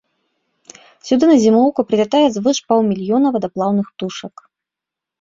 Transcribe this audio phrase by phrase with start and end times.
[1.09, 4.35] Сюды на зімоўку прылятае звыш паўмільёна вадаплаўных птушак.